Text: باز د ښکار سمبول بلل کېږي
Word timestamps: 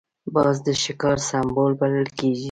باز 0.33 0.55
د 0.65 0.67
ښکار 0.83 1.17
سمبول 1.29 1.71
بلل 1.79 2.07
کېږي 2.17 2.39